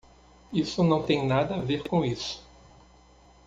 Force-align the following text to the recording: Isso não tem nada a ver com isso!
Isso 0.51 0.83
não 0.83 1.03
tem 1.03 1.27
nada 1.27 1.53
a 1.53 1.59
ver 1.61 1.83
com 1.87 2.03
isso! 2.03 2.43